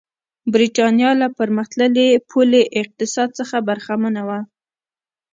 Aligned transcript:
برېټانیا 0.53 1.11
له 1.21 1.27
پرمختللي 1.39 2.07
پولي 2.29 2.63
اقتصاد 2.81 3.29
څخه 3.39 3.57
برخمنه 3.67 4.21
وه. 4.27 4.39